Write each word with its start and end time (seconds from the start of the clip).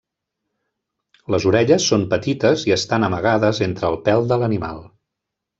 Les 1.35 1.45
orelles 1.51 1.85
són 1.93 2.07
petites 2.15 2.65
i 2.71 2.75
estan 2.79 3.07
amagades 3.11 3.63
entre 3.69 3.93
el 3.95 4.03
pèl 4.09 4.29
de 4.33 4.43
l'animal. 4.45 4.83